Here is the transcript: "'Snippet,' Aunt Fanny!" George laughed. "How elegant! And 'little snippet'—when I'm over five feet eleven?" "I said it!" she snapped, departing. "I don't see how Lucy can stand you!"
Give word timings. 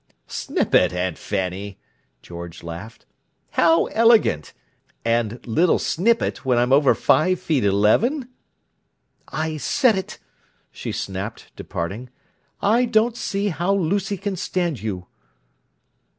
"'Snippet,' 0.25 0.93
Aunt 0.93 1.19
Fanny!" 1.19 1.77
George 2.23 2.63
laughed. 2.63 3.05
"How 3.51 3.85
elegant! 3.85 4.51
And 5.05 5.39
'little 5.45 5.77
snippet'—when 5.77 6.57
I'm 6.57 6.73
over 6.73 6.95
five 6.95 7.39
feet 7.39 7.63
eleven?" 7.63 8.27
"I 9.27 9.57
said 9.57 9.95
it!" 9.95 10.17
she 10.71 10.91
snapped, 10.91 11.55
departing. 11.55 12.09
"I 12.63 12.85
don't 12.85 13.15
see 13.15 13.49
how 13.49 13.75
Lucy 13.75 14.17
can 14.17 14.35
stand 14.37 14.81
you!" 14.81 15.05